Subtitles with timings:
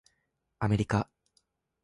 [0.57, 1.07] アメリカ